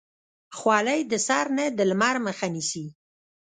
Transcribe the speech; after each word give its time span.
خولۍ 0.57 1.01
د 1.11 1.13
سر 1.27 1.45
نه 1.57 1.65
د 1.77 1.79
لمر 1.89 2.15
مخه 2.27 2.47
نیسي. 2.55 2.85